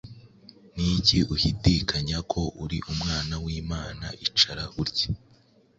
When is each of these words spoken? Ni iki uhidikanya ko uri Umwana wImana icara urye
Ni 0.75 0.87
iki 0.97 1.17
uhidikanya 1.33 2.17
ko 2.31 2.41
uri 2.63 2.77
Umwana 2.91 3.33
wImana 3.43 4.05
icara 4.25 4.63
urye 4.81 5.07